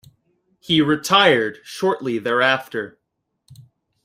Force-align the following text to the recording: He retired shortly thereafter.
He 0.59 0.81
retired 0.81 1.59
shortly 1.63 2.17
thereafter. 2.17 2.97